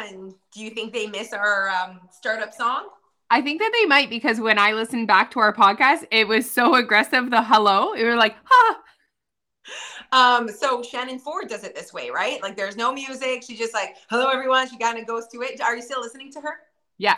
[0.00, 0.34] everyone.
[0.52, 2.88] Do you think they miss our um, startup song?
[3.30, 6.50] I think that they might because when I listened back to our podcast, it was
[6.50, 7.30] so aggressive.
[7.30, 8.80] The hello, it was like, ha.
[10.12, 12.42] Um, so Shannon Ford does it this way, right?
[12.42, 13.44] Like there's no music.
[13.46, 14.68] She just like, hello everyone.
[14.68, 15.60] She kind of goes to it.
[15.60, 16.54] Are you still listening to her?
[16.98, 17.16] Yeah.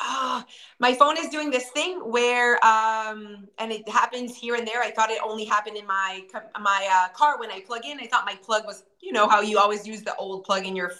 [0.00, 0.44] Oh,
[0.78, 4.92] my phone is doing this thing where um and it happens here and there i
[4.92, 6.22] thought it only happened in my
[6.60, 9.40] my uh, car when i plug in i thought my plug was you know how
[9.40, 10.92] you always use the old plug in your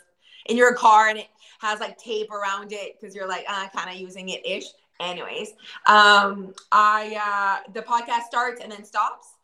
[0.48, 1.28] in your car and it
[1.60, 4.64] has like tape around it because you're like uh, kind of using it ish.
[5.00, 5.52] Anyways
[5.86, 9.34] um i uh the podcast starts and then stops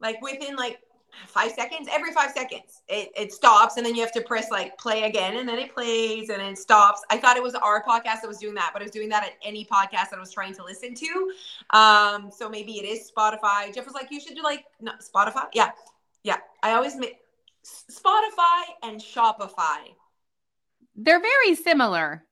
[0.00, 0.78] like within like
[1.26, 4.76] five seconds every five seconds it, it stops and then you have to press like
[4.76, 7.02] play again and then it plays and then it stops.
[7.08, 9.24] I thought it was our podcast that was doing that but it was doing that
[9.24, 11.32] at any podcast that i was trying to listen to.
[11.70, 13.74] Um so maybe it is spotify.
[13.74, 15.46] Jeff was like you should do like no, spotify?
[15.54, 15.70] Yeah
[16.24, 16.38] yeah.
[16.62, 17.20] I always make
[17.64, 19.94] spotify and shopify
[20.96, 22.24] they're very similar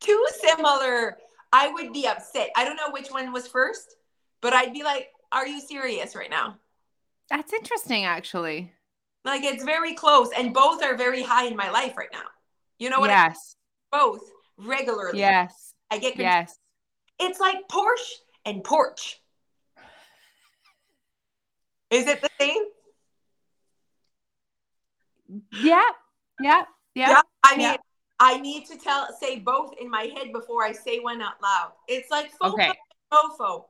[0.00, 1.16] too similar
[1.52, 3.96] i would be upset i don't know which one was first
[4.40, 6.56] but i'd be like are you serious right now
[7.30, 8.72] that's interesting, actually.
[9.24, 12.24] Like it's very close, and both are very high in my life right now.
[12.78, 13.10] You know what?
[13.10, 13.54] Yes.
[13.92, 14.10] I mean?
[14.12, 15.18] Both regularly.
[15.18, 15.74] Yes.
[15.90, 16.14] I get.
[16.14, 16.20] Confused.
[16.22, 16.58] Yes.
[17.20, 18.12] It's like Porsche
[18.44, 19.20] and porch.
[21.90, 22.62] Is it the same?
[25.62, 25.82] Yeah.
[26.40, 26.64] Yeah.
[27.00, 27.10] Yeah.
[27.10, 27.76] yeah I mean, yeah.
[28.18, 31.72] I need to tell say both in my head before I say one out loud.
[31.88, 32.72] It's like FOFO okay.
[33.12, 33.64] mofo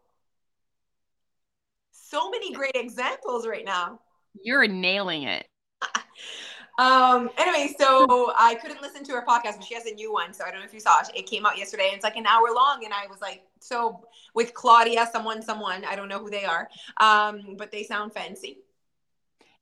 [2.11, 4.01] so many great examples right now.
[4.43, 5.47] You're nailing it.
[6.79, 7.31] um.
[7.39, 10.35] Anyway, so I couldn't listen to her podcast, but she has a new one.
[10.35, 11.11] So I don't know if you saw it.
[11.15, 11.87] It came out yesterday.
[11.87, 15.85] And it's like an hour long, and I was like, so with Claudia, someone, someone.
[15.85, 16.69] I don't know who they are.
[16.99, 18.59] Um, but they sound fancy.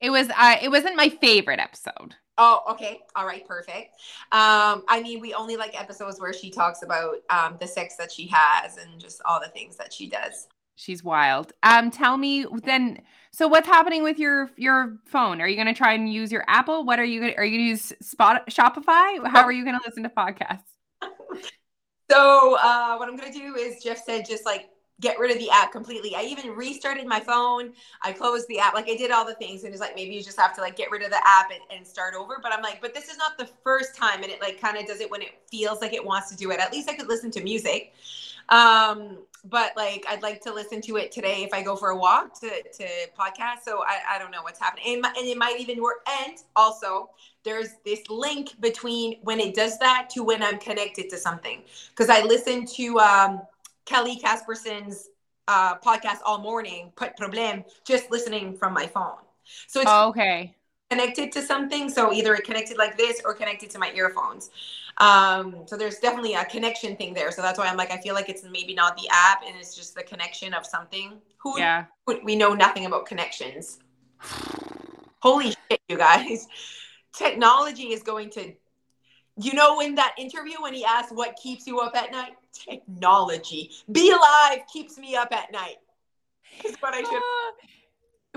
[0.01, 0.29] It was.
[0.31, 2.15] Uh, it wasn't my favorite episode.
[2.39, 3.01] Oh, okay.
[3.17, 4.01] All right, perfect.
[4.31, 8.13] Um, I mean, we only like episodes where she talks about um, the sex that
[8.13, 10.47] she has and just all the things that she does.
[10.77, 11.53] She's wild.
[11.65, 13.03] Um, tell me then.
[13.33, 15.41] So what's happening with your your phone?
[15.41, 16.85] Are you going to try and use your Apple?
[16.85, 17.35] What are you going?
[17.37, 19.27] Are you going to use Spot Shopify?
[19.27, 20.63] How are you going to listen to podcasts?
[22.11, 24.71] So uh, what I'm going to do is Jeff said just like
[25.01, 26.15] get rid of the app completely.
[26.17, 27.73] I even restarted my phone.
[28.03, 28.75] I closed the app.
[28.75, 30.77] Like I did all the things, and it's like maybe you just have to like
[30.77, 32.39] get rid of the app and, and start over.
[32.43, 34.87] But I'm like, but this is not the first time, and it like kind of
[34.87, 36.61] does it when it feels like it wants to do it.
[36.61, 37.95] At least I could listen to music.
[38.49, 41.97] Um, but like I'd like to listen to it today if I go for a
[41.97, 42.89] walk to, to
[43.19, 43.61] podcast.
[43.65, 44.97] So I, I don't know what's happening.
[44.97, 46.07] And, and it might even work.
[46.25, 47.11] And also
[47.45, 51.63] there's this link between when it does that to when I'm connected to something.
[51.95, 53.43] Cause I listen to um,
[53.89, 55.09] Kelly Casperson's
[55.49, 59.17] uh, podcast all morning, put problem, just listening from my phone.
[59.67, 60.55] So it's oh, okay
[60.91, 61.89] connected to something.
[61.91, 64.51] So either it connected like this or connected to my earphones.
[64.99, 67.31] Um, so there's definitely a connection thing there.
[67.31, 69.77] So that's why I'm like, I feel like it's maybe not the app and it's
[69.77, 71.21] just the connection of something.
[71.39, 71.85] Who yeah.
[72.25, 73.79] we know nothing about connections.
[75.21, 76.49] Holy shit, you guys.
[77.13, 78.53] Technology is going to
[79.41, 82.33] you know in that interview when he asked what keeps you up at night?
[82.65, 83.71] Technology.
[83.91, 85.77] Be alive keeps me up at night.
[86.65, 87.53] Is what I should ah.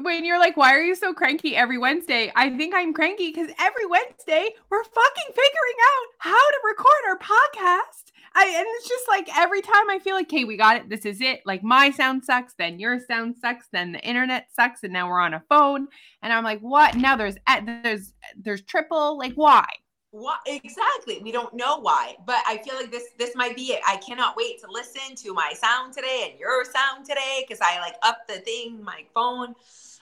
[0.02, 2.32] when you're like, why are you so cranky every Wednesday?
[2.36, 7.18] I think I'm cranky because every Wednesday we're fucking figuring out how to record our
[7.18, 8.12] podcast.
[8.34, 10.90] I and it's just like every time I feel like, okay, we got it.
[10.90, 11.42] This is it.
[11.46, 15.20] Like my sound sucks, then your sound sucks, then the internet sucks, and now we're
[15.20, 15.88] on a phone.
[16.22, 16.96] And I'm like, what?
[16.96, 19.18] Now there's eh, there's there's triple.
[19.18, 19.66] Like why?
[20.12, 21.20] What exactly?
[21.24, 23.80] We don't know why, but I feel like this this might be it.
[23.88, 27.80] I cannot wait to listen to my sound today and your sound today because I
[27.80, 29.56] like up the thing, my phone.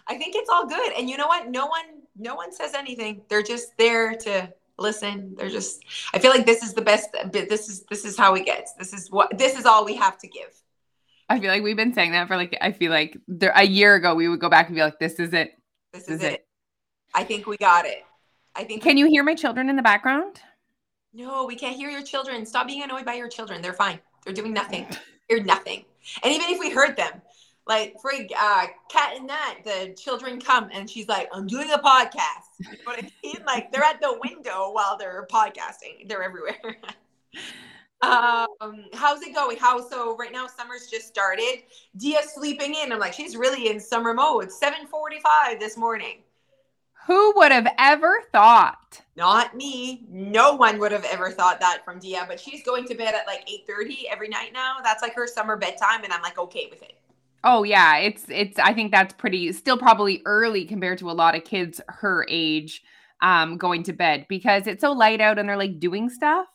[0.07, 0.93] I think it's all good.
[0.97, 1.49] And you know what?
[1.49, 3.21] No one no one says anything.
[3.29, 5.35] They're just there to listen.
[5.37, 8.45] They're just I feel like this is the best this is this is how it
[8.45, 8.73] gets.
[8.73, 10.59] This is what this is all we have to give.
[11.29, 13.93] I feel like we've been saying that for like I feel like there a year
[13.93, 15.51] ago we would go back and be like this is it.
[15.93, 16.33] This, this is, it.
[16.33, 16.47] it.
[17.13, 18.03] I think we got it.
[18.59, 20.41] I think Can you hear my children in the background?
[21.13, 22.45] No, we can't hear your children.
[22.45, 23.61] Stop being annoyed by your children.
[23.61, 23.99] They're fine.
[24.25, 24.85] They're doing nothing.
[25.29, 25.85] They're nothing.
[26.23, 27.21] And even if we heard them,
[27.65, 31.77] like for uh, cat and that the children come and she's like i'm doing a
[31.77, 36.23] podcast you know what i mean like they're at the window while they're podcasting they're
[36.23, 36.57] everywhere
[38.01, 41.57] um how's it going how so right now summer's just started
[41.97, 46.23] dia sleeping in i'm like she's really in summer mode 7:45 this morning
[47.09, 51.99] who would have ever thought not me no one would have ever thought that from
[51.99, 55.27] dia but she's going to bed at like 8:30 every night now that's like her
[55.27, 56.93] summer bedtime and i'm like okay with it
[57.43, 61.35] Oh yeah, it's it's I think that's pretty still probably early compared to a lot
[61.35, 62.83] of kids her age.
[63.21, 66.47] um going to bed because it's so light out and they're like doing stuff.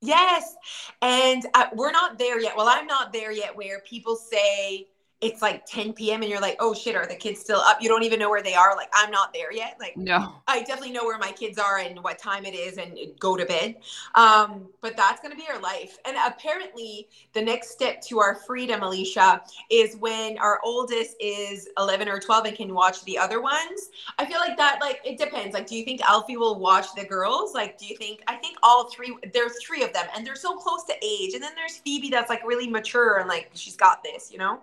[0.00, 0.54] Yes.
[1.02, 2.56] And uh, we're not there yet.
[2.56, 4.86] Well, I'm not there yet where people say,
[5.20, 6.22] it's like 10 p.m.
[6.22, 7.82] and you're like, oh shit, are the kids still up?
[7.82, 8.76] You don't even know where they are.
[8.76, 9.76] Like, I'm not there yet.
[9.80, 12.96] Like, no, I definitely know where my kids are and what time it is and
[13.18, 13.76] go to bed.
[14.14, 15.98] Um, but that's going to be our life.
[16.04, 22.08] And apparently, the next step to our freedom, Alicia, is when our oldest is 11
[22.08, 23.90] or 12 and can watch the other ones.
[24.20, 25.52] I feel like that, like, it depends.
[25.52, 27.54] Like, do you think Alfie will watch the girls?
[27.54, 30.56] Like, do you think, I think all three, there's three of them and they're so
[30.56, 31.34] close to age.
[31.34, 34.60] And then there's Phoebe that's like really mature and like, she's got this, you know?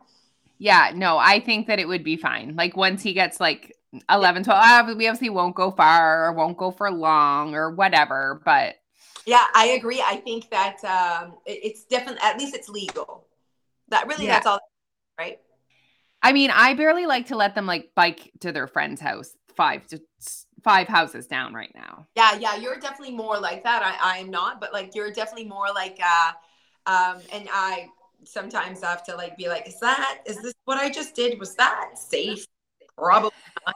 [0.58, 2.56] Yeah, no, I think that it would be fine.
[2.56, 3.76] Like once he gets like
[4.10, 8.42] 11, 12, uh, we obviously won't go far or won't go for long or whatever,
[8.46, 8.76] but
[9.26, 10.04] yeah, I agree.
[10.06, 13.26] I think that um, it's definitely, at least it's legal.
[13.90, 14.34] That really, yeah.
[14.34, 14.60] that's all,
[15.18, 15.40] right?
[16.22, 19.86] I mean, I barely like to let them like bike to their friend's house five
[19.88, 20.00] to
[20.64, 22.08] five houses down right now.
[22.16, 23.84] Yeah, yeah, you're definitely more like that.
[23.84, 26.32] I, I am not, but like you're definitely more like, uh,
[26.88, 27.88] um, and I
[28.24, 31.40] sometimes I have to like be like, is that is this what I just did?
[31.40, 32.46] Was that safe?
[32.98, 33.32] Probably
[33.66, 33.76] not.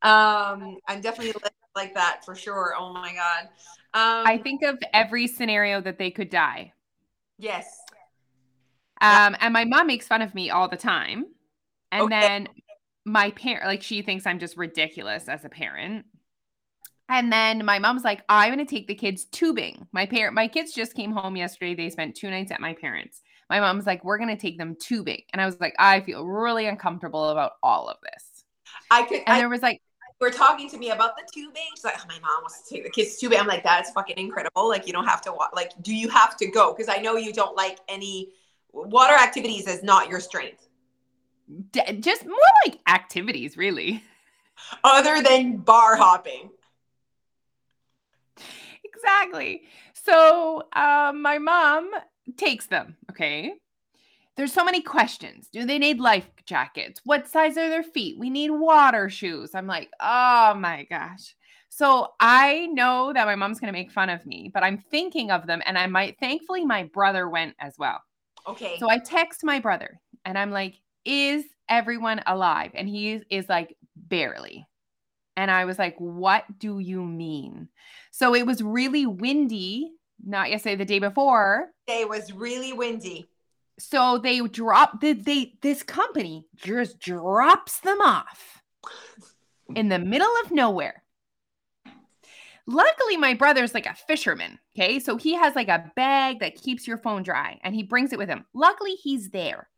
[0.00, 1.40] Um, I'm definitely
[1.74, 2.74] like that for sure.
[2.78, 3.48] Oh my god.
[3.94, 6.72] Um, I think of every scenario that they could die.
[7.38, 7.78] Yes.
[9.00, 11.26] Um, and my mom makes fun of me all the time.
[11.90, 12.20] And okay.
[12.20, 12.48] then
[13.04, 16.04] my parent, like, she thinks I'm just ridiculous as a parent.
[17.08, 19.86] And then my mom's like, I'm going to take the kids tubing.
[19.92, 21.74] My parent, my kids just came home yesterday.
[21.74, 24.76] They spent two nights at my parents my mom's like, we're going to take them
[24.78, 25.22] tubing.
[25.32, 28.44] And I was like, I feel really uncomfortable about all of this.
[28.90, 29.80] I could, and I, there was like,
[30.20, 31.62] we're talking to me about the tubing.
[31.74, 33.38] She's like, oh, my mom wants to take the kids tubing.
[33.38, 34.68] I'm like, that's fucking incredible.
[34.68, 35.52] Like, you don't have to, walk.
[35.54, 36.74] like, do you have to go?
[36.74, 38.30] Because I know you don't like any
[38.72, 40.68] water activities is not your strength.
[41.72, 42.36] D- just more
[42.66, 44.02] like activities, really.
[44.84, 46.50] Other than bar hopping.
[48.84, 49.62] Exactly.
[49.94, 51.90] So, um, my mom
[52.36, 52.96] takes them.
[53.10, 53.54] Okay.
[54.36, 55.48] There's so many questions.
[55.52, 57.00] Do they need life jackets?
[57.04, 58.18] What size are their feet?
[58.18, 59.54] We need water shoes.
[59.54, 61.34] I'm like, oh my gosh.
[61.70, 65.30] So I know that my mom's going to make fun of me, but I'm thinking
[65.30, 68.00] of them and I might, thankfully, my brother went as well.
[68.46, 68.78] Okay.
[68.78, 72.70] So I text my brother and I'm like, is everyone alive?
[72.74, 74.66] And he is, is like, barely.
[75.36, 77.68] And I was like, what do you mean?
[78.10, 79.92] So it was really windy
[80.24, 81.70] not yesterday, the day before.
[81.86, 83.28] It was really windy.
[83.78, 88.62] So they drop the they this company just drops them off
[89.74, 91.04] in the middle of nowhere.
[92.66, 94.58] Luckily, my brother's like a fisherman.
[94.76, 94.98] Okay.
[94.98, 98.18] So he has like a bag that keeps your phone dry and he brings it
[98.18, 98.44] with him.
[98.52, 99.68] Luckily, he's there.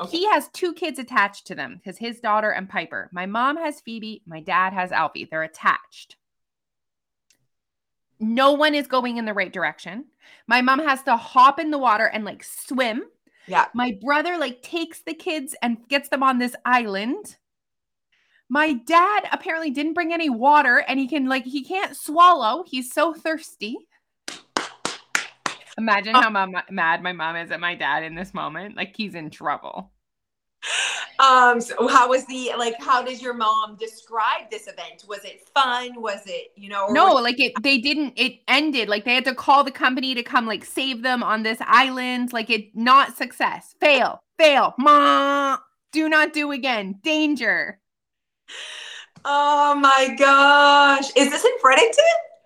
[0.00, 0.18] Okay.
[0.18, 3.10] He has two kids attached to them because his daughter and Piper.
[3.12, 4.22] My mom has Phoebe.
[4.26, 5.26] My dad has Alfie.
[5.28, 6.16] They're attached
[8.20, 10.06] no one is going in the right direction.
[10.46, 13.04] My mom has to hop in the water and like swim.
[13.46, 13.66] Yeah.
[13.74, 17.36] My brother like takes the kids and gets them on this island.
[18.48, 22.64] My dad apparently didn't bring any water and he can like he can't swallow.
[22.66, 23.76] He's so thirsty.
[25.76, 26.22] Imagine oh.
[26.22, 28.76] how mom, mad my mom is at my dad in this moment.
[28.76, 29.92] Like he's in trouble
[31.18, 35.04] um so how was the like how does your mom describe this event?
[35.08, 36.00] Was it fun?
[36.00, 38.88] Was it you know no like it they didn't it ended.
[38.88, 42.32] Like they had to call the company to come like save them on this island.
[42.32, 43.74] Like it not success.
[43.80, 44.74] Fail fail.
[44.78, 45.58] Ma
[45.92, 47.00] do not do again.
[47.02, 47.80] Danger.
[49.24, 51.10] Oh my gosh.
[51.16, 52.04] Is this in fredericton?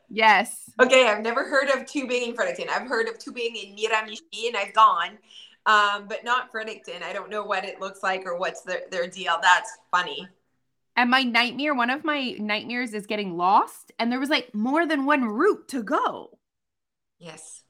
[0.08, 0.70] Yes.
[0.80, 2.68] Okay i've never heard of tubing in fredericton.
[2.70, 5.18] I've heard of tubing in miramichi and i've gone
[5.66, 7.02] um, but not Fredericton.
[7.02, 9.36] I don't know what it looks like or what's their, their deal.
[9.40, 10.28] That's funny.
[10.96, 14.86] And my nightmare, one of my nightmares is getting lost, and there was like more
[14.86, 16.38] than one route to go.
[17.18, 17.62] Yes.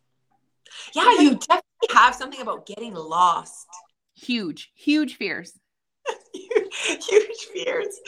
[0.95, 1.63] Yeah, you definitely
[1.95, 3.69] have something about getting lost.
[4.15, 5.59] Huge, huge fears.
[6.35, 6.75] huge
[7.09, 8.01] huge fears.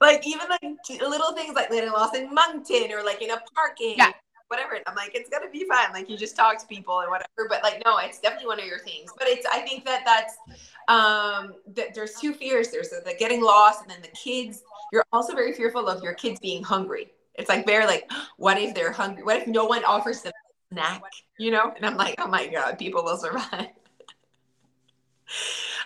[0.00, 0.62] Like even like
[1.00, 3.94] little things like getting lost in Moncton or like in a parking.
[3.98, 4.12] Yeah
[4.48, 4.78] whatever.
[4.86, 5.92] I'm like, it's gonna be fun.
[5.92, 7.48] Like you just talk to people and whatever.
[7.48, 9.12] But like, no, it's definitely one of your things.
[9.18, 10.36] But it's I think that that's
[10.88, 12.70] um that there's two fears.
[12.70, 14.62] There's the, the getting lost and then the kids.
[14.92, 17.12] You're also very fearful of your kids being hungry.
[17.34, 19.22] It's like very like, what if they're hungry?
[19.22, 21.02] What if no one offers them a snack?
[21.38, 21.72] You know?
[21.76, 23.50] And I'm like, oh my God, people will survive.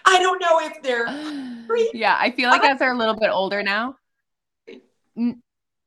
[0.04, 1.56] I don't know if they're hungry.
[1.92, 3.96] Yeah, I feel like as they're a little bit older now.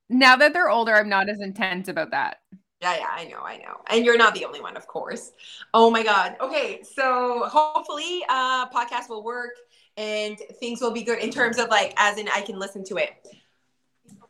[0.10, 2.38] Now that they're older, I'm not as intense about that.
[2.84, 3.80] Yeah, yeah, I know, I know.
[3.88, 5.32] And you're not the only one, of course.
[5.74, 6.36] Oh my God.
[6.42, 9.56] Okay, so hopefully uh podcast will work
[9.96, 12.98] and things will be good in terms of like as in I can listen to
[12.98, 13.12] it.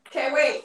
[0.07, 0.61] Okay, wait.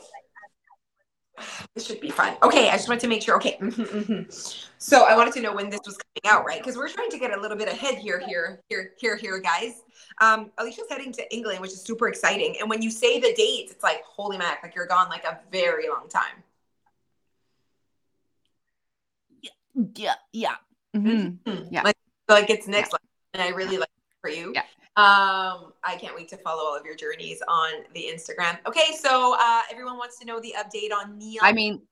[1.74, 2.36] This should be fun.
[2.42, 3.36] Okay, I just wanted to make sure.
[3.36, 3.56] Okay.
[3.58, 4.30] Mm-hmm, mm-hmm.
[4.78, 6.60] So I wanted to know when this was coming out, right?
[6.60, 9.82] Because we're trying to get a little bit ahead here, here, here, here, here, guys.
[10.20, 12.56] Um, Alicia's heading to England, which is super exciting.
[12.60, 15.38] And when you say the dates, it's like, holy mac, like you're gone like a
[15.52, 16.42] very long time.
[19.94, 20.56] Yeah, yeah.
[20.96, 21.50] Mm-hmm.
[21.50, 21.74] Mm-hmm.
[21.74, 21.82] Yeah.
[21.82, 21.96] Like,
[22.28, 22.94] like it's next yeah.
[22.94, 23.08] level.
[23.34, 24.52] And I really like it for you.
[24.54, 24.62] Yeah.
[24.96, 28.58] Um, I can't wait to follow all of your journeys on the Instagram.
[28.66, 31.40] Okay, so uh, everyone wants to know the update on Neil.
[31.40, 31.82] I mean,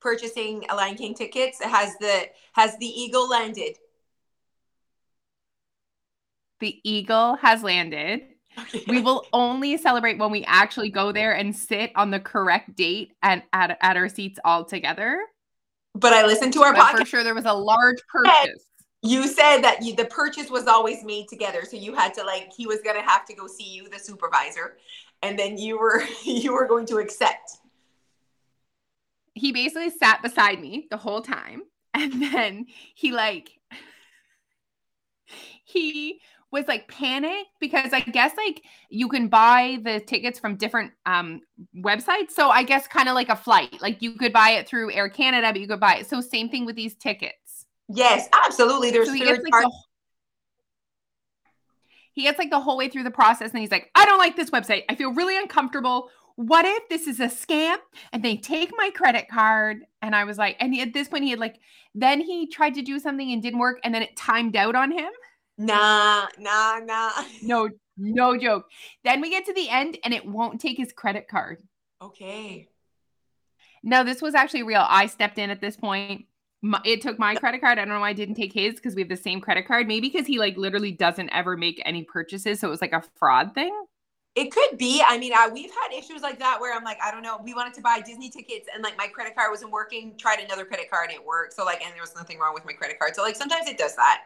[0.00, 1.62] purchasing a Lion King tickets.
[1.62, 3.76] Has the has the eagle landed?
[6.60, 8.22] The eagle has landed.
[8.58, 8.84] Okay.
[8.88, 13.12] We will only celebrate when we actually go there and sit on the correct date
[13.22, 15.20] and at, at our seats all together.
[15.96, 16.98] But I listened to our but podcast.
[16.98, 18.66] For sure, there was a large purchase.
[19.02, 21.62] you said that you, the purchase was always made together.
[21.68, 23.98] So you had to like he was going to have to go see you the
[23.98, 24.76] supervisor
[25.22, 27.58] and then you were you were going to accept.
[29.34, 31.62] He basically sat beside me the whole time
[31.94, 33.50] and then he like
[35.64, 36.20] he
[36.52, 41.40] was like panicked because I guess like you can buy the tickets from different um
[41.76, 42.30] websites.
[42.30, 43.80] So I guess kind of like a flight.
[43.80, 46.08] Like you could buy it through Air Canada, but you could buy it.
[46.08, 47.66] So same thing with these tickets.
[47.88, 48.90] Yes, absolutely.
[48.90, 49.72] There's so he, gets, like, the,
[52.12, 54.36] he gets like the whole way through the process and he's like, I don't like
[54.36, 54.82] this website.
[54.88, 56.10] I feel really uncomfortable.
[56.34, 57.76] What if this is a scam
[58.12, 59.84] and they take my credit card?
[60.02, 61.60] And I was like, and he, at this point, he had like,
[61.94, 64.90] then he tried to do something and didn't work and then it timed out on
[64.90, 65.10] him.
[65.58, 67.12] Nah, nah, nah.
[67.42, 68.66] No, no joke.
[69.04, 71.62] Then we get to the end and it won't take his credit card.
[72.02, 72.68] Okay.
[73.82, 74.84] No, this was actually real.
[74.88, 76.26] I stepped in at this point
[76.62, 77.78] my, it took my credit card.
[77.78, 79.86] I don't know why I didn't take his because we have the same credit card.
[79.86, 83.02] Maybe because he like literally doesn't ever make any purchases, so it was like a
[83.16, 83.74] fraud thing.
[84.34, 85.02] It could be.
[85.06, 87.40] I mean, I, we've had issues like that where I'm like, I don't know.
[87.42, 90.14] We wanted to buy Disney tickets and like my credit card wasn't working.
[90.18, 91.54] Tried another credit card, and it worked.
[91.54, 93.14] So like, and there was nothing wrong with my credit card.
[93.14, 94.22] So like, sometimes it does that.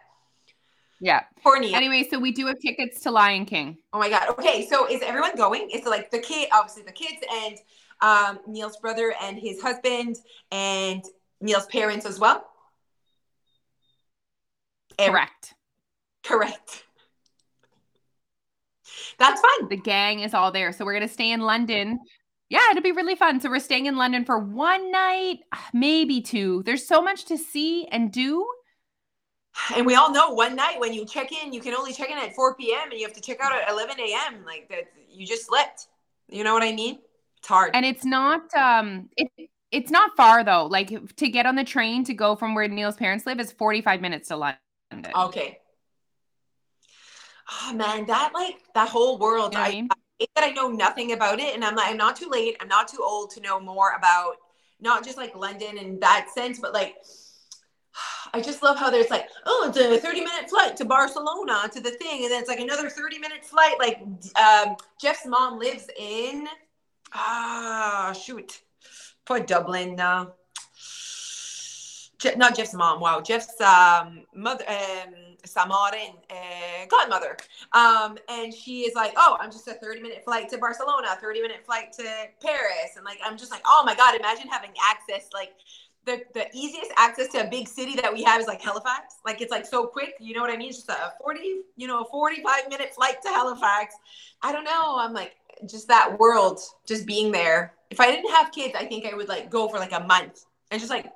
[1.01, 1.23] Yeah.
[1.43, 1.75] Corny.
[1.75, 3.79] Anyway, so we do have tickets to Lion King.
[3.93, 4.29] Oh my god.
[4.31, 5.69] Okay, so is everyone going?
[5.71, 7.57] It's like the kid, obviously the kids and
[8.03, 10.17] um, Neil's brother and his husband
[10.53, 11.03] and
[11.41, 12.47] Neil's parents as well?
[14.99, 15.55] Correct.
[16.23, 16.85] Correct.
[19.19, 19.69] That's fun.
[19.69, 20.73] The gang is all there.
[20.73, 21.99] So we're going to stay in London.
[22.49, 23.41] Yeah, it'll be really fun.
[23.41, 25.39] So we're staying in London for one night,
[25.73, 26.63] maybe two.
[26.65, 28.47] There's so much to see and do.
[29.75, 32.19] And we all know one night when you check in, you can only check in
[32.19, 32.91] at 4 p.m.
[32.91, 34.45] and you have to check out at 11 a.m.
[34.45, 35.87] Like that, you just slept.
[36.29, 36.99] You know what I mean?
[37.39, 37.71] It's hard.
[37.75, 39.29] And it's not, um, it,
[39.71, 40.67] it's not far though.
[40.67, 44.01] Like to get on the train to go from where Neil's parents live is 45
[44.01, 45.13] minutes to London.
[45.15, 45.59] Okay.
[47.63, 49.53] Oh man, that like that whole world.
[49.53, 49.89] You know I, I, mean?
[50.21, 52.57] I that I know nothing about it, and I'm like, I'm not too late.
[52.61, 54.37] I'm not too old to know more about
[54.81, 56.97] not just like London in that sense, but like
[58.33, 61.81] I just love how there's like, oh, it's a 30 minute flight to Barcelona to
[61.81, 63.75] the thing, and then it's like another 30 minute flight.
[63.79, 64.01] Like
[64.37, 66.47] um, Jeff's mom lives in
[67.13, 68.61] ah shoot
[69.27, 69.99] for Dublin.
[69.99, 70.27] Uh,
[72.19, 73.01] Je- not Jeff's mom.
[73.01, 75.15] Wow, Jeff's um, mother, um,
[75.47, 77.37] Samarin, uh, godmother.
[77.73, 81.41] Um, and she is like, oh, I'm just a 30 minute flight to Barcelona, 30
[81.41, 82.05] minute flight to
[82.43, 85.53] Paris, and like, I'm just like, oh my god, imagine having access like.
[86.11, 89.17] The, the easiest access to a big city that we have is like Halifax.
[89.25, 90.71] Like it's like so quick, you know what I mean?
[90.71, 91.41] It's just a 40,
[91.77, 93.95] you know, a 45 minute flight to Halifax.
[94.43, 94.97] I don't know.
[94.99, 95.37] I'm like,
[95.69, 99.29] just that world, just being there if I didn't have kids, I think I would
[99.29, 101.13] like go for like a month and just like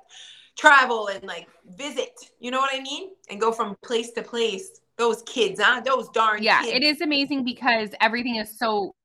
[0.57, 1.47] travel and like
[1.77, 2.13] visit.
[2.39, 3.11] You know what I mean?
[3.29, 4.81] And go from place to place.
[4.97, 5.81] Those kids, huh?
[5.81, 6.73] Those darn yeah, kids.
[6.73, 8.95] it is amazing because everything is so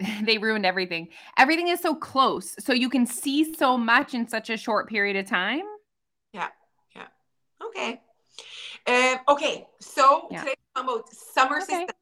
[0.22, 1.08] they ruined everything.
[1.38, 2.54] Everything is so close.
[2.58, 5.64] So you can see so much in such a short period of time.
[6.32, 6.48] Yeah.
[6.94, 7.06] Yeah.
[7.64, 8.00] Okay.
[8.86, 9.66] Um, okay.
[9.80, 10.40] So yeah.
[10.40, 11.64] today about summer okay.
[11.64, 11.96] system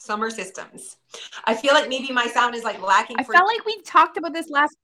[0.00, 0.96] summer systems.
[1.44, 3.16] I feel like maybe my sound is like lacking.
[3.18, 4.74] I felt like we talked about this last.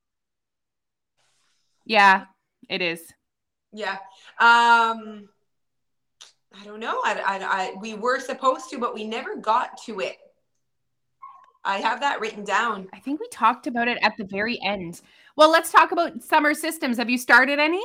[1.85, 2.27] Yeah,
[2.69, 3.01] it is.
[3.73, 3.97] Yeah.
[4.39, 5.29] Um,
[6.55, 7.01] I don't know.
[7.05, 10.17] I, I, I, we were supposed to, but we never got to it.
[11.67, 12.89] I have that written down.
[12.93, 15.03] I think we talked about it at the very end.
[15.35, 16.97] Well, let's talk about summer systems.
[16.97, 17.83] Have you started any?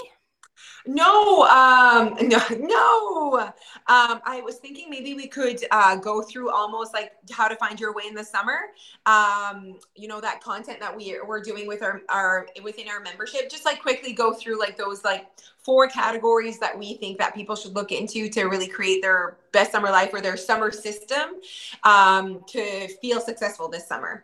[0.86, 3.40] No, um, no, no.
[3.88, 7.80] Um, I was thinking maybe we could uh, go through almost like how to find
[7.80, 8.60] your way in the summer.
[9.06, 13.50] Um, you know that content that we we're doing with our our within our membership.
[13.50, 15.28] Just like quickly go through like those like
[15.64, 19.72] four categories that we think that people should look into to really create their best
[19.72, 21.36] summer life or their summer system
[21.84, 24.24] um, to feel successful this summer.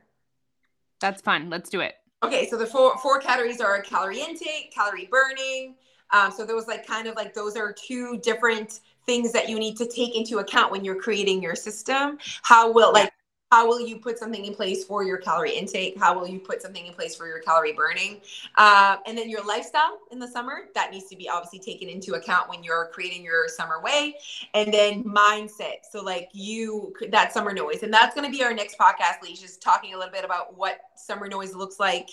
[0.99, 1.49] That's fun.
[1.49, 1.95] Let's do it.
[2.23, 5.75] Okay, so the four four categories are calorie intake, calorie burning.
[6.11, 9.77] Um, so those like kind of like those are two different things that you need
[9.77, 12.17] to take into account when you're creating your system.
[12.43, 13.11] How will like
[13.51, 15.97] how will you put something in place for your calorie intake?
[15.97, 18.19] How will you put something in place for your calorie burning?
[18.57, 22.15] Uh, and then your lifestyle in the summer that needs to be obviously taken into
[22.15, 24.15] account when you're creating your summer way.
[24.53, 25.85] And then mindset.
[25.89, 27.83] So like you that summer noise.
[27.83, 30.57] And that's going to be our next podcast Leash, just talking a little bit about
[30.57, 32.09] what summer noise looks like.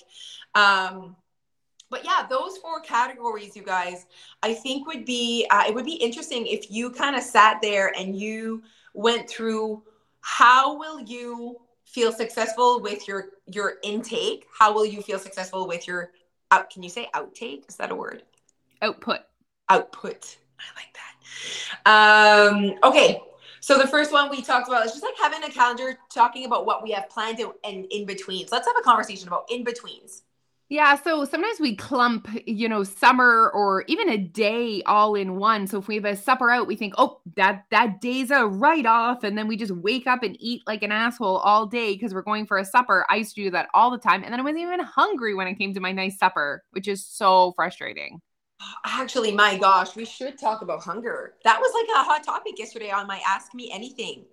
[0.55, 1.17] Um,
[1.95, 4.07] but yeah those four categories you guys
[4.43, 7.93] i think would be uh, it would be interesting if you kind of sat there
[7.97, 8.63] and you
[8.95, 9.83] went through
[10.21, 14.47] how will you feel successful with your your intake?
[14.59, 16.11] How will you feel successful with your
[16.51, 17.69] out can you say outtake?
[17.69, 18.23] Is that a word?
[18.83, 19.21] Output.
[19.69, 20.39] Output.
[20.59, 20.97] I like
[21.85, 22.51] that.
[22.51, 23.21] Um okay.
[23.61, 26.67] So the first one we talked about is just like having a calendar talking about
[26.67, 28.51] what we have planned and in betweens.
[28.51, 30.23] Let's have a conversation about in betweens
[30.75, 35.69] yeah, so sometimes we clump, you know, summer or even a day all in one.
[35.69, 38.85] So if we have a supper out, we think, "Oh, that that day's a write
[38.85, 42.13] off," and then we just wake up and eat like an asshole all day because
[42.13, 43.07] we're going for a supper.
[43.09, 45.47] I used to do that all the time, and then I wasn't even hungry when
[45.47, 48.21] it came to my nice supper, which is so frustrating.
[48.85, 51.35] Actually, my gosh, we should talk about hunger.
[51.45, 54.25] That was like a hot topic yesterday on my Ask Me Anything.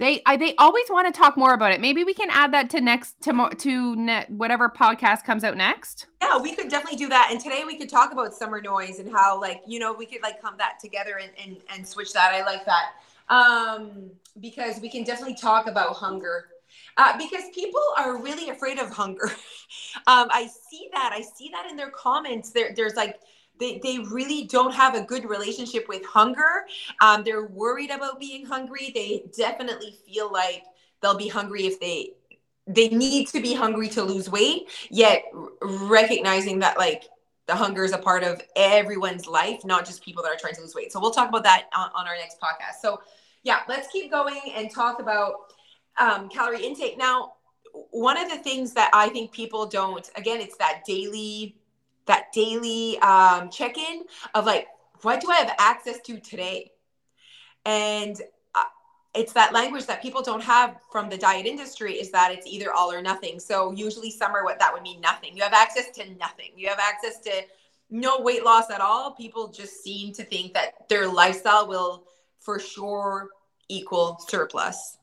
[0.00, 1.80] They I, they always want to talk more about it.
[1.80, 6.06] Maybe we can add that to next to to ne- whatever podcast comes out next.
[6.22, 7.28] Yeah, we could definitely do that.
[7.30, 10.22] And today we could talk about summer noise and how like you know we could
[10.22, 12.32] like come that together and and, and switch that.
[12.32, 12.92] I like that
[13.28, 16.46] um, because we can definitely talk about hunger
[16.96, 19.26] uh, because people are really afraid of hunger.
[20.06, 21.12] um, I see that.
[21.12, 22.52] I see that in their comments.
[22.52, 23.20] There, there's like
[23.60, 26.64] they, they really don't have a good relationship with hunger.
[27.00, 28.90] Um, they're worried about being hungry.
[28.94, 30.64] They definitely feel like
[31.00, 32.14] they'll be hungry if they
[32.66, 34.68] they need to be hungry to lose weight.
[34.90, 35.24] Yet
[35.60, 37.04] recognizing that like
[37.46, 40.60] the hunger is a part of everyone's life, not just people that are trying to
[40.60, 40.92] lose weight.
[40.92, 42.80] So we'll talk about that on, on our next podcast.
[42.80, 43.00] So
[43.42, 45.52] yeah, let's keep going and talk about
[45.98, 46.96] um, calorie intake.
[46.96, 47.32] Now,
[47.90, 51.56] one of the things that I think people don't, again, it's that daily
[52.06, 54.66] that daily um, check in of like,
[55.02, 56.72] what do I have access to today?
[57.64, 58.20] And
[58.54, 58.64] uh,
[59.14, 62.72] it's that language that people don't have from the diet industry is that it's either
[62.72, 63.38] all or nothing.
[63.38, 65.36] So usually summer, what that would mean nothing.
[65.36, 66.50] You have access to nothing.
[66.56, 67.42] You have access to
[67.90, 69.12] no weight loss at all.
[69.12, 72.04] People just seem to think that their lifestyle will
[72.40, 73.28] for sure
[73.68, 74.96] equal surplus.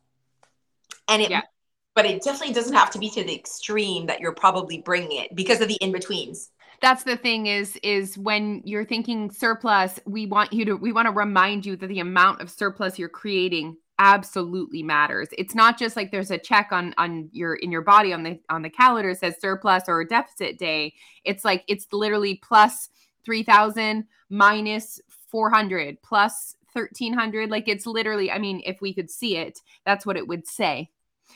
[1.08, 1.42] And it, yeah.
[1.96, 5.36] but it definitely doesn't have to be to the extreme that you're probably bringing it
[5.36, 10.26] because of the in betweens that's the thing is is when you're thinking surplus we
[10.26, 13.76] want you to we want to remind you that the amount of surplus you're creating
[14.00, 15.28] absolutely matters.
[15.38, 18.40] It's not just like there's a check on on your in your body on the
[18.50, 20.94] on the calendar says surplus or deficit day.
[21.24, 22.90] It's like it's literally plus
[23.26, 29.62] 3000 minus 400 plus 1300 like it's literally i mean if we could see it
[29.86, 30.90] that's what it would say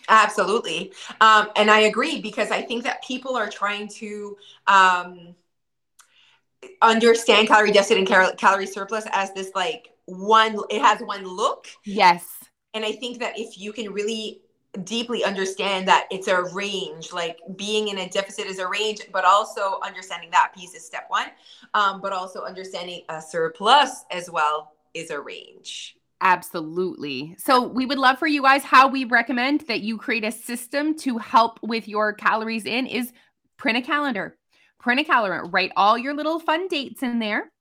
[0.08, 0.92] Absolutely.
[1.22, 5.36] Um, and I agree because I think that people are trying to um,
[6.82, 11.68] understand calorie deficit and cal- calorie surplus as this like one, it has one look.
[11.86, 12.28] Yes.
[12.74, 14.42] And I think that if you can really
[14.84, 19.26] deeply understand that it's a range, like being in a deficit is a range, but
[19.26, 21.28] also understanding that piece is step one,
[21.74, 25.98] um, but also understanding a surplus as well is a range.
[26.22, 27.36] Absolutely.
[27.40, 30.96] So we would love for you guys how we recommend that you create a system
[31.00, 33.12] to help with your calories in is
[33.58, 34.38] print a calendar.
[34.80, 37.52] Print a calendar, write all your little fun dates in there.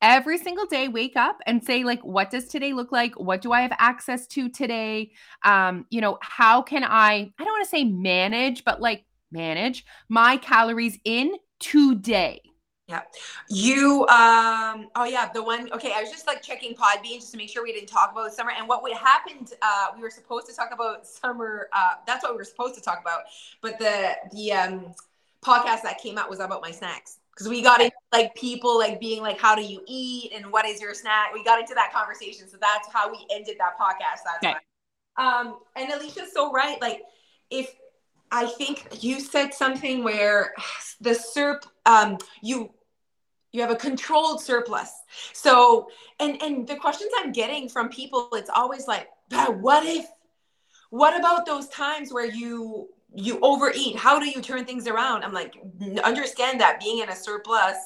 [0.00, 3.18] Every single day, wake up and say, like, what does today look like?
[3.18, 5.10] What do I have access to today?
[5.44, 9.84] Um, you know, how can I, I don't want to say manage, but like manage
[10.08, 12.40] my calories in today
[12.88, 13.02] yeah.
[13.50, 17.36] You um oh yeah, the one okay, I was just like checking Podbean just to
[17.36, 18.50] make sure we didn't talk about summer.
[18.56, 22.32] And what would happened, uh we were supposed to talk about summer, uh that's what
[22.32, 23.22] we were supposed to talk about.
[23.60, 24.94] But the the um
[25.44, 27.18] podcast that came out was about my snacks.
[27.30, 30.64] Because we got into like people like being like, how do you eat and what
[30.64, 31.32] is your snack?
[31.32, 32.48] We got into that conversation.
[32.48, 34.22] So that's how we ended that podcast.
[34.24, 34.54] That's okay.
[35.18, 36.80] Um and Alicia's so right.
[36.80, 37.02] Like
[37.50, 37.70] if
[38.30, 40.54] I think you said something where
[41.00, 42.70] the SERP um you
[43.52, 44.90] you have a controlled surplus.
[45.32, 45.88] So
[46.20, 50.06] and and the questions i'm getting from people it's always like what if
[50.90, 53.96] what about those times where you you overeat?
[53.96, 55.24] How do you turn things around?
[55.24, 55.54] I'm like
[56.04, 57.76] understand that being in a surplus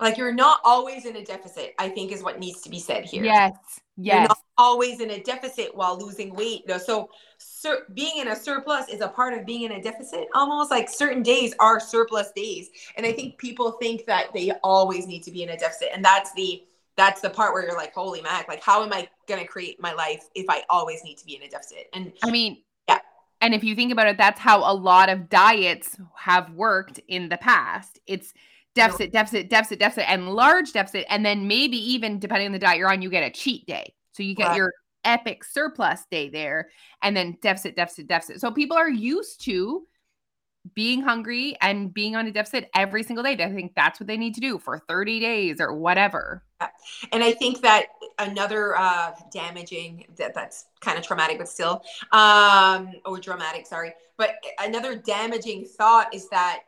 [0.00, 3.04] like you're not always in a deficit i think is what needs to be said
[3.04, 3.24] here.
[3.24, 4.14] Yes Yes.
[4.14, 6.70] You're not always in a deficit while losing weight.
[6.84, 10.28] So, sur- being in a surplus is a part of being in a deficit.
[10.34, 15.08] Almost like certain days are surplus days, and I think people think that they always
[15.08, 16.62] need to be in a deficit, and that's the
[16.96, 19.92] that's the part where you're like, holy mac, like how am I gonna create my
[19.92, 21.88] life if I always need to be in a deficit?
[21.92, 23.00] And I mean, yeah.
[23.40, 27.28] And if you think about it, that's how a lot of diets have worked in
[27.28, 27.98] the past.
[28.06, 28.32] It's
[28.78, 31.06] deficit, deficit, deficit, deficit, and large deficit.
[31.08, 33.94] And then maybe even depending on the diet you're on, you get a cheat day.
[34.12, 34.56] So you get right.
[34.56, 34.72] your
[35.04, 36.70] epic surplus day there
[37.02, 38.40] and then deficit, deficit, deficit.
[38.40, 39.86] So people are used to
[40.74, 43.32] being hungry and being on a deficit every single day.
[43.32, 46.42] I think that's what they need to do for 30 days or whatever.
[47.12, 47.86] And I think that
[48.18, 53.92] another uh, damaging that that's kind of traumatic, but still, um, or dramatic, sorry.
[54.16, 56.62] But another damaging thought is that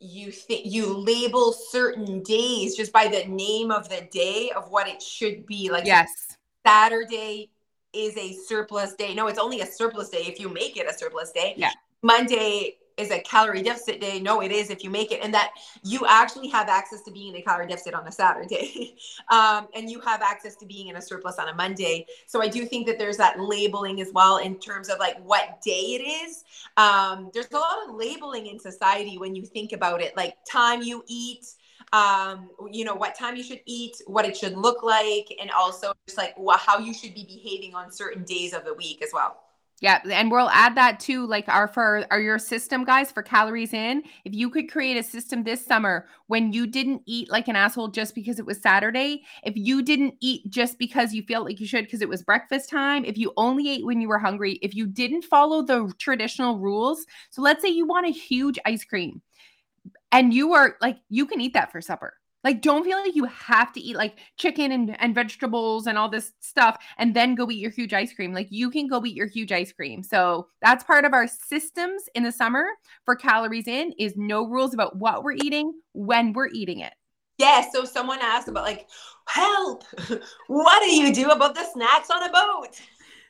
[0.00, 4.88] you think you label certain days just by the name of the day of what
[4.88, 5.70] it should be.
[5.70, 7.50] Like yes, Saturday
[7.92, 9.14] is a surplus day.
[9.14, 11.54] No, it's only a surplus day if you make it a surplus day.
[11.56, 11.70] Yeah.
[12.02, 14.20] Monday is a calorie deficit day.
[14.20, 17.34] No, it is if you make it, and that you actually have access to being
[17.34, 18.96] in a calorie deficit on a Saturday,
[19.30, 22.06] um, and you have access to being in a surplus on a Monday.
[22.26, 25.60] So I do think that there's that labeling as well in terms of like what
[25.62, 26.44] day it is.
[26.76, 30.82] Um, there's a lot of labeling in society when you think about it, like time
[30.82, 31.46] you eat
[31.92, 35.92] um you know what time you should eat what it should look like and also
[36.06, 39.45] just like how you should be behaving on certain days of the week as well
[39.80, 43.74] yeah, and we'll add that too, like our for our your system guys for calories
[43.74, 44.02] in.
[44.24, 47.88] If you could create a system this summer when you didn't eat like an asshole
[47.88, 51.66] just because it was Saturday, if you didn't eat just because you felt like you
[51.66, 54.74] should because it was breakfast time, if you only ate when you were hungry, if
[54.74, 57.04] you didn't follow the traditional rules.
[57.28, 59.20] So let's say you want a huge ice cream
[60.10, 62.14] and you are like you can eat that for supper
[62.46, 66.08] like, don't feel like you have to eat like chicken and, and vegetables and all
[66.08, 68.32] this stuff and then go eat your huge ice cream.
[68.32, 70.04] Like, you can go eat your huge ice cream.
[70.04, 72.68] So, that's part of our systems in the summer
[73.04, 76.94] for calories in is no rules about what we're eating when we're eating it.
[77.38, 77.64] Yeah.
[77.72, 78.86] So, someone asked about, like,
[79.26, 79.82] help,
[80.46, 82.80] what do you do about the snacks on a boat?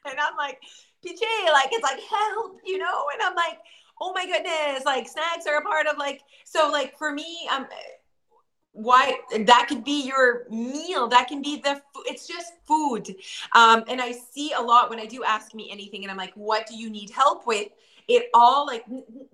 [0.05, 0.61] And I'm like,
[1.03, 1.23] PJ,
[1.55, 3.05] like, it's like, help, you know?
[3.15, 3.61] And I'm like,
[3.99, 7.65] oh my goodness, like, snacks are a part of, like, so, like, for me, I'm,
[8.77, 13.17] why that could be your meal that can be the it's just food.
[13.53, 16.35] Um, and i see a lot when i do ask me anything and i'm like
[16.35, 17.69] what do you need help with?
[18.09, 18.85] It all like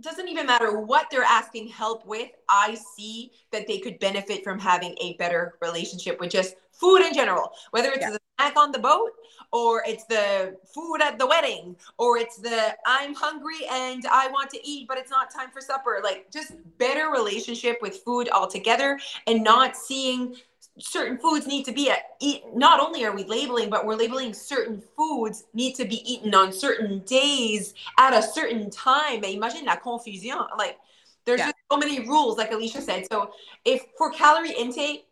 [0.00, 4.59] doesn't even matter what they're asking help with i see that they could benefit from
[4.59, 8.11] having a better relationship with just food in general whether it's yeah.
[8.11, 9.12] the snack on the boat
[9.52, 14.50] or it's the food at the wedding or it's the i'm hungry and i want
[14.50, 18.98] to eat but it's not time for supper like just better relationship with food altogether
[19.26, 20.35] and not seeing
[20.78, 24.32] certain foods need to be at eat not only are we labeling but we're labeling
[24.32, 29.76] certain foods need to be eaten on certain days at a certain time imagine la
[29.76, 30.78] confusion like
[31.26, 31.46] there's yeah.
[31.46, 33.32] just so many rules like alicia said so
[33.66, 35.04] if for calorie intake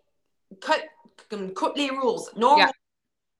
[0.61, 0.81] cut
[1.29, 2.71] the rules no yeah.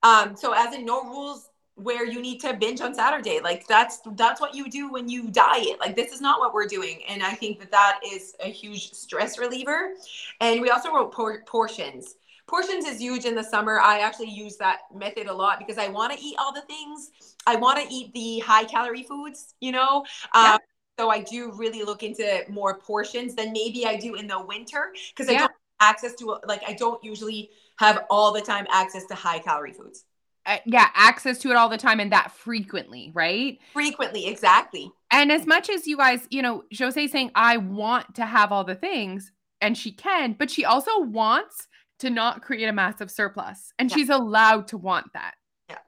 [0.03, 3.41] Um, so as in no rules where you need to binge on Saturday.
[3.43, 5.81] Like that's that's what you do when you diet.
[5.81, 8.93] Like this is not what we're doing, and I think that that is a huge
[8.93, 9.95] stress reliever.
[10.41, 12.15] And we also wrote por- portions.
[12.47, 13.81] Portions is huge in the summer.
[13.81, 17.11] I actually use that method a lot because I want to eat all the things.
[17.47, 20.05] I want to eat the high calorie foods, you know.
[20.35, 20.59] Um,
[20.99, 24.93] So I do really look into more portions than maybe I do in the winter
[25.15, 29.07] because I don't have access to like I don't usually have all the time access
[29.07, 30.05] to high calorie foods.
[30.45, 33.59] Uh, yeah, access to it all the time and that frequently, right?
[33.73, 34.93] Frequently, exactly.
[35.11, 38.65] And as much as you guys, you know, Jose saying, I want to have all
[38.65, 41.69] the things, and she can, but she also wants
[42.01, 43.73] to not create a massive surplus.
[43.79, 43.97] And yeah.
[43.97, 45.35] she's allowed to want that.
[45.71, 45.79] Yeah.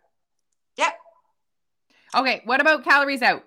[0.79, 0.91] Yeah.
[2.15, 2.41] Okay.
[2.47, 3.45] What about calories out?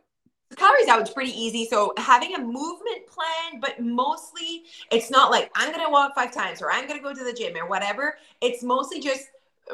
[0.55, 1.65] Calories out is pretty easy.
[1.65, 6.61] So having a movement plan, but mostly it's not like I'm gonna walk five times
[6.61, 8.17] or I'm gonna go to the gym or whatever.
[8.41, 9.27] It's mostly just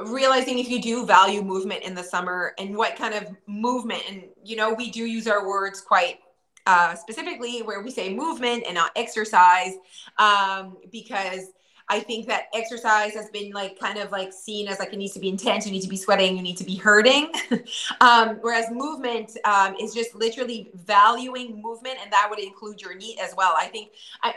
[0.06, 4.24] realizing if you do value movement in the summer and what kind of movement and
[4.44, 6.20] you know we do use our words quite
[6.66, 9.74] uh, specifically where we say movement and not exercise
[10.18, 11.48] um, because
[11.92, 15.14] I think that exercise has been like kind of like seen as like it needs
[15.16, 17.30] to be intense, you need to be sweating, you need to be hurting.
[18.02, 23.20] um, whereas movement um, is just literally valuing movement, and that would include your NEAT
[23.20, 23.54] as well.
[23.58, 23.92] I think
[24.24, 24.36] I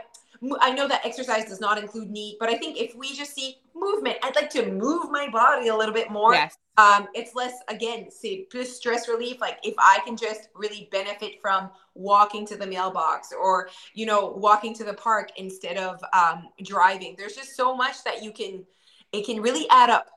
[0.61, 3.59] I know that exercise does not include NEAT, but I think if we just see
[3.73, 6.35] movement, I'd like to move my body a little bit more.
[6.35, 6.59] Yes.
[6.77, 9.41] Um, it's less again, say just stress relief.
[9.41, 14.35] Like if I can just really benefit from walking to the mailbox or you know
[14.37, 17.15] walking to the park instead of um, driving.
[17.17, 18.65] There's just so much that you can.
[19.13, 20.09] It can really add up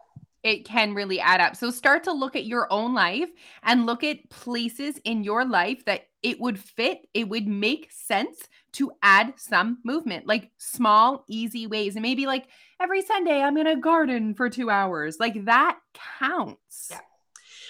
[0.44, 1.56] it can really add up.
[1.56, 3.30] So start to look at your own life
[3.64, 8.48] and look at places in your life that it would fit, it would make sense
[8.78, 11.96] to add some movement, like small, easy ways.
[11.96, 12.48] And maybe like
[12.80, 15.18] every Sunday, I'm in a garden for two hours.
[15.20, 15.80] Like that
[16.20, 16.90] counts.
[16.92, 17.00] Yeah.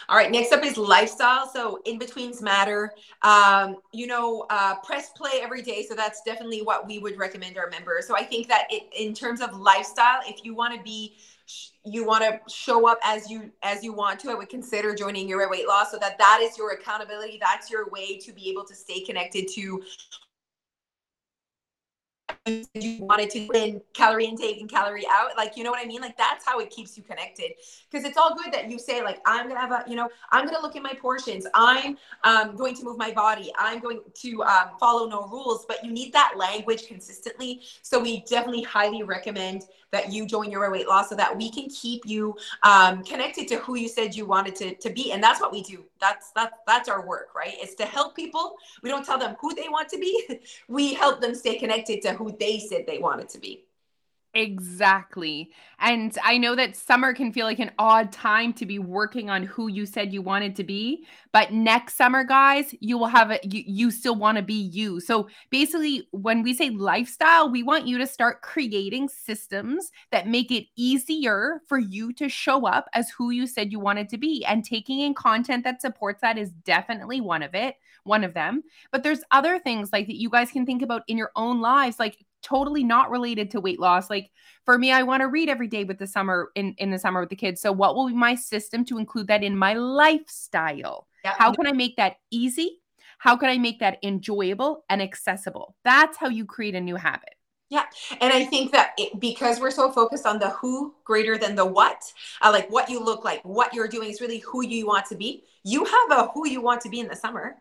[0.10, 1.50] All right, next up is lifestyle.
[1.54, 2.91] So in betweens matter.
[3.24, 5.86] Um, you know, uh, press play every day.
[5.88, 8.08] So that's definitely what we would recommend our members.
[8.08, 11.17] So I think that it, in terms of lifestyle, if you want to be
[11.86, 15.30] you want to show up as you as you want to i would consider joining
[15.30, 18.65] your weight loss so that that is your accountability that's your way to be able
[18.65, 19.82] to stay connected to
[22.73, 26.01] you wanted to in calorie intake and calorie out like you know what i mean?
[26.01, 27.51] Like that's how it keeps you connected.
[27.89, 30.45] Because it's all good that you say like i'm gonna have a you know i'm
[30.45, 31.45] gonna look at my portions.
[31.53, 33.51] I'm um, going to move my body.
[33.57, 35.65] I'm going to um, follow no rules.
[35.67, 37.62] But you need that language consistently.
[37.81, 41.69] So we definitely highly recommend that you join your weight loss so that we can
[41.69, 45.12] keep you um, connected to who you said you wanted to, to be.
[45.13, 45.86] And that's what we do.
[45.99, 47.53] That's that's that's our work right?
[47.53, 48.55] It's to help people.
[48.83, 50.23] We don't tell them who they want to be.
[50.67, 53.66] We help them stay connected to who they said they wanted to be
[54.39, 55.50] Exactly.
[55.80, 59.41] And I know that summer can feel like an odd time to be working on
[59.41, 63.43] who you said you wanted to be, but next summer guys, you will have it
[63.52, 65.00] you, you still want to be you.
[65.00, 70.52] So basically when we say lifestyle, we want you to start creating systems that make
[70.52, 74.45] it easier for you to show up as who you said you wanted to be
[74.45, 78.62] and taking in content that supports that is definitely one of it, one of them.
[78.91, 82.00] But there's other things like that you guys can think about in your own lives
[82.00, 84.10] like totally not related to weight loss.
[84.10, 84.29] Like
[84.65, 87.19] for me, I want to read every day with the summer in, in the summer
[87.19, 87.62] with the kids.
[87.62, 91.07] So what will be my system to include that in my lifestyle?
[91.23, 91.36] Yeah.
[91.38, 92.79] How can I make that easy?
[93.19, 95.75] How can I make that enjoyable and accessible?
[95.83, 97.33] That's how you create a new habit.
[97.69, 97.83] Yeah.
[98.21, 101.65] And I think that it, because we're so focused on the who greater than the
[101.65, 102.01] what,
[102.41, 105.17] uh, like what you look like, what you're doing is really who you want to
[105.17, 105.43] be.
[105.65, 107.57] You have a who you want to be in the summer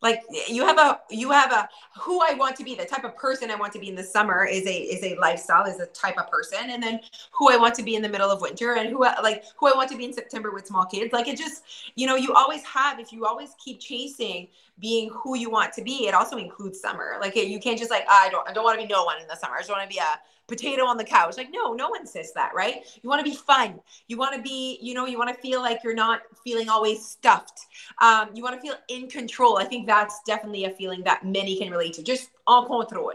[0.00, 3.16] like you have a you have a who i want to be the type of
[3.16, 5.86] person i want to be in the summer is a is a lifestyle is a
[5.86, 6.70] type of person.
[6.70, 7.00] And then
[7.32, 9.72] who i want to be in the middle of winter and who like who i
[9.74, 11.12] want to be in september with small kids.
[11.12, 11.62] Like it just
[11.96, 15.82] you know you always have if you always keep chasing being who you want to
[15.82, 17.16] be it also includes summer.
[17.20, 19.20] Like you can't just like ah, i don't i don't want to be no one
[19.20, 19.56] in the summer.
[19.56, 21.36] I just want to be a potato on the couch.
[21.36, 22.84] Like, no, no one says that, right?
[23.02, 23.80] You want to be fun.
[24.08, 27.04] You want to be, you know, you want to feel like you're not feeling always
[27.04, 27.66] stuffed.
[28.00, 29.58] Um, you want to feel in control.
[29.58, 33.12] I think that's definitely a feeling that many can relate to, just en control.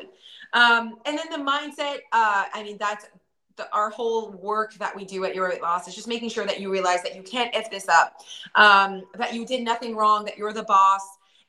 [0.53, 3.07] Um, and then the mindset, uh, I mean, that's
[3.55, 6.45] the, our whole work that we do at Your Weight Loss is just making sure
[6.45, 8.21] that you realize that you can't F this up,
[8.55, 11.01] um, that you did nothing wrong, that you're the boss,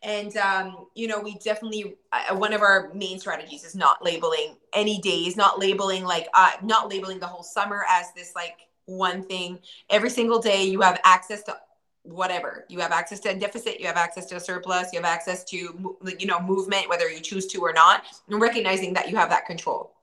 [0.05, 4.57] and um, you know we definitely uh, one of our main strategies is not labeling
[4.73, 9.23] any days not labeling like uh, not labeling the whole summer as this like one
[9.23, 9.59] thing.
[9.91, 11.57] Every single day you have access to
[12.03, 12.67] whatever.
[12.69, 15.43] You have access to a deficit you have access to a surplus you have access
[15.45, 15.57] to
[16.19, 19.47] you know movement whether you choose to or not and recognizing that you have that
[19.47, 19.94] control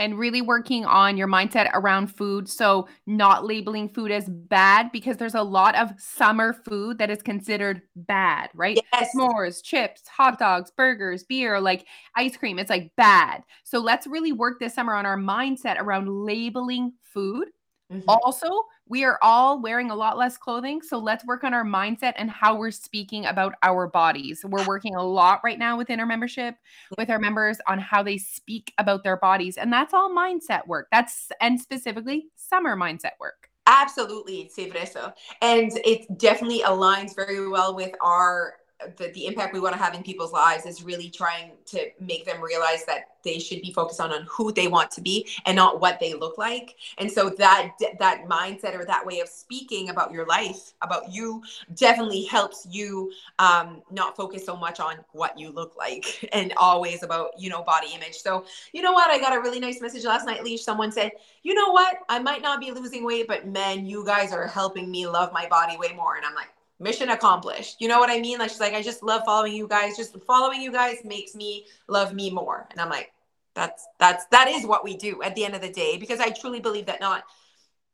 [0.00, 2.48] and really working on your mindset around food.
[2.48, 7.20] So, not labeling food as bad because there's a lot of summer food that is
[7.22, 8.80] considered bad, right?
[8.92, 9.10] Yes.
[9.14, 11.86] S'mores, chips, hot dogs, burgers, beer, like
[12.16, 12.58] ice cream.
[12.58, 13.42] It's like bad.
[13.62, 17.48] So, let's really work this summer on our mindset around labeling food.
[17.90, 18.08] Mm-hmm.
[18.08, 18.48] Also,
[18.88, 20.80] we are all wearing a lot less clothing.
[20.82, 24.44] So let's work on our mindset and how we're speaking about our bodies.
[24.44, 26.56] We're working a lot right now within our membership
[26.98, 29.56] with our members on how they speak about their bodies.
[29.56, 30.88] And that's all mindset work.
[30.92, 33.48] That's and specifically summer mindset work.
[33.66, 35.12] Absolutely, Cifreso.
[35.42, 38.54] And it definitely aligns very well with our
[38.96, 42.24] the, the impact we want to have in people's lives is really trying to make
[42.24, 45.54] them realize that they should be focused on on who they want to be and
[45.56, 46.76] not what they look like.
[46.98, 51.42] And so that that mindset or that way of speaking about your life about you
[51.74, 57.02] definitely helps you um, not focus so much on what you look like and always
[57.02, 58.16] about you know body image.
[58.16, 59.10] So you know what?
[59.10, 60.62] I got a really nice message last night leash.
[60.62, 61.12] Someone said
[61.42, 61.98] you know what?
[62.08, 65.46] I might not be losing weight but man you guys are helping me love my
[65.48, 66.16] body way more.
[66.16, 66.48] And i'm like
[66.80, 67.76] mission accomplished.
[67.80, 68.38] You know what I mean?
[68.38, 69.96] Like she's like, I just love following you guys.
[69.96, 72.66] Just following you guys makes me love me more.
[72.70, 73.12] And I'm like,
[73.54, 76.30] that's that's that is what we do at the end of the day because I
[76.30, 77.24] truly believe that not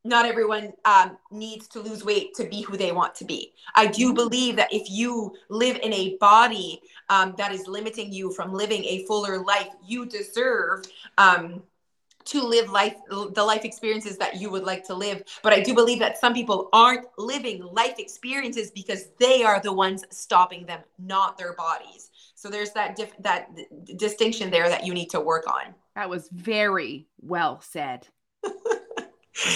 [0.05, 3.53] not everyone um, needs to lose weight to be who they want to be.
[3.75, 8.33] I do believe that if you live in a body um, that is limiting you
[8.33, 10.85] from living a fuller life, you deserve
[11.19, 11.63] um,
[12.27, 15.75] to live life the life experiences that you would like to live but i do
[15.75, 20.81] believe that some people aren't living life experiences because they are the ones stopping them
[20.99, 25.21] not their bodies so there's that diff- that d- distinction there that you need to
[25.21, 28.07] work on that was very well said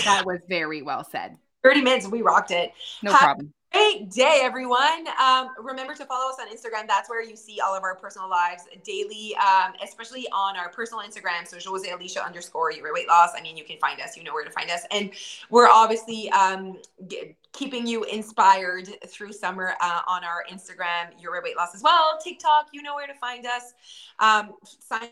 [0.05, 2.09] that was very well said 30 minutes.
[2.09, 2.73] We rocked it.
[3.03, 3.53] No problem.
[3.73, 5.07] Great day, everyone.
[5.23, 6.89] Um, remember to follow us on Instagram.
[6.89, 11.05] That's where you see all of our personal lives daily, um, especially on our personal
[11.05, 11.47] Instagram.
[11.47, 13.31] So Jose Alicia underscore your weight loss.
[13.37, 14.17] I mean, you can find us.
[14.17, 14.83] You know where to find us.
[14.91, 15.13] And
[15.51, 16.79] we're obviously um,
[17.53, 22.19] keeping you inspired through summer uh, on our Instagram, your weight loss as well.
[22.23, 23.73] TikTok, you know where to find us.
[24.19, 25.11] Um, sign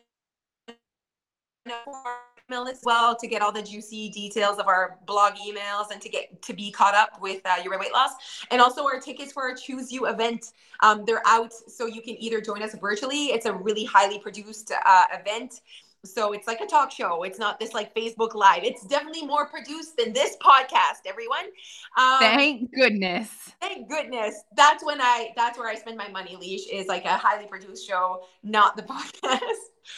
[0.69, 2.03] up for
[2.49, 6.09] email as well to get all the juicy details of our blog emails and to
[6.09, 8.13] get to be caught up with uh, your weight loss.
[8.51, 10.53] And also our tickets for our Choose You event.
[10.81, 13.27] Um, they're out, so you can either join us virtually.
[13.27, 15.61] It's a really highly produced uh, event.
[16.05, 17.25] So it's like a talk show.
[17.25, 18.63] It's not this like Facebook Live.
[18.63, 21.47] It's definitely more produced than this podcast, everyone.
[21.97, 23.29] Um, thank goodness.
[23.61, 24.43] Thank goodness.
[24.57, 27.87] That's when I, that's where I spend my money, Leash, is like a highly produced
[27.87, 29.41] show, not the podcast.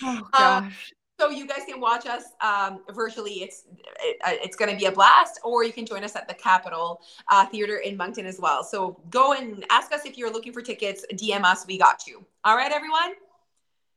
[0.03, 0.93] Oh, um, gosh.
[1.21, 3.43] So you guys can watch us um, virtually.
[3.43, 3.65] It's
[4.01, 6.33] it, uh, it's going to be a blast, or you can join us at the
[6.33, 8.65] Capitol uh, Theater in Moncton as well.
[8.65, 11.05] So go and ask us if you're looking for tickets.
[11.13, 11.67] DM us.
[11.67, 12.25] We got you.
[12.43, 13.13] All right, everyone.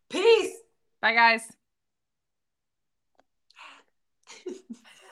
[0.09, 0.53] Peace.
[1.01, 1.43] Bye, guys.